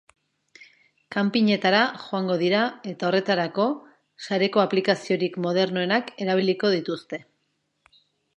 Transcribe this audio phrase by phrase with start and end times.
[1.15, 2.61] Kanpinetara joango dira
[2.93, 3.67] eta horretarako,
[4.29, 7.23] sareko aplikaziorik modernoenak erabiliko dituzte.